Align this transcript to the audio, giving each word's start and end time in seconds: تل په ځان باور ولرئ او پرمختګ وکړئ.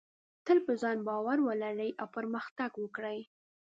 تل 0.45 0.57
په 0.65 0.73
ځان 0.81 0.97
باور 1.07 1.37
ولرئ 1.47 1.91
او 2.01 2.07
پرمختګ 2.15 2.71
وکړئ. 2.77 3.19